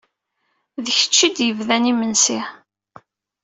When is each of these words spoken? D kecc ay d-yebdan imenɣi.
D 0.83 0.87
kecc 0.97 1.15
ay 1.25 1.31
d-yebdan 1.37 1.89
imenɣi. 1.91 2.39